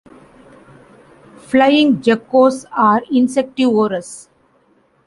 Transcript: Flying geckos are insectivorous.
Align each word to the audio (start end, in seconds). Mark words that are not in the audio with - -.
Flying 1.37 1.97
geckos 2.01 2.65
are 2.75 3.03
insectivorous. 3.11 4.29